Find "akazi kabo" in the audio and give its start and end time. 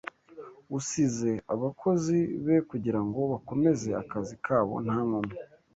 4.01-4.75